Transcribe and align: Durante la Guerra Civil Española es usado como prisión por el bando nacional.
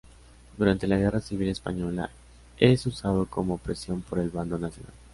Durante 0.57 0.87
la 0.87 0.97
Guerra 0.97 1.19
Civil 1.21 1.49
Española 1.49 2.09
es 2.57 2.87
usado 2.87 3.27
como 3.27 3.59
prisión 3.59 4.01
por 4.01 4.17
el 4.17 4.31
bando 4.31 4.57
nacional. 4.57 4.93